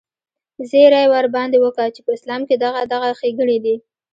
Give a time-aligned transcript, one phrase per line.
[0.69, 3.75] زيرى ورباندې وکه چې په اسلام کښې دغه دغه ښېګڼې دي.